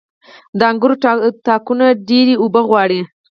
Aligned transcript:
•د 0.59 0.61
انګورو 0.69 0.95
تاکونه 1.47 1.85
ډيرې 2.07 2.35
اوبه 2.41 2.61
غواړي. 2.67 3.01